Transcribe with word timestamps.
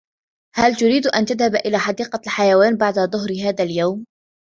هل 0.55 0.75
تريد 0.75 1.07
أن 1.07 1.25
تذهب 1.25 1.55
إلى 1.55 1.79
حديقة 1.79 2.21
الحيوان 2.25 2.77
بعد 2.77 2.93
ظهر 2.95 3.29
هذا 3.49 3.63
اليوم؟ 3.63 4.05